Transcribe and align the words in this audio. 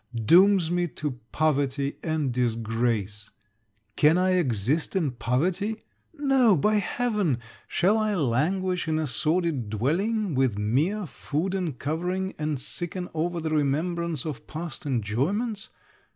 dooms 0.25 0.71
me 0.71 0.87
to 0.87 1.19
poverty 1.31 1.97
and 2.01 2.31
disgrace. 2.31 3.29
Can 3.95 4.17
I 4.17 4.31
exist 4.31 4.95
in 4.95 5.11
poverty? 5.11 5.83
No, 6.15 6.55
by 6.55 6.77
heaven! 6.77 7.37
Shall 7.67 7.99
I 7.99 8.15
languish 8.15 8.87
in 8.87 8.97
a 8.97 9.05
sordid 9.05 9.69
dwelling, 9.69 10.33
with 10.33 10.55
there 10.55 11.05
food 11.05 11.53
and 11.53 11.77
covering, 11.77 12.33
and 12.39 12.59
sicken 12.59 13.09
over 13.13 13.39
the 13.39 13.51
remembrance 13.51 14.25
of 14.25 14.47
past 14.47 14.87
enjoyments? 14.87 15.69